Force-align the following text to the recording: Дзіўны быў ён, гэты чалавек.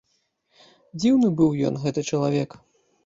Дзіўны 1.01 1.29
быў 1.41 1.51
ён, 1.69 1.77
гэты 1.85 2.05
чалавек. 2.11 2.49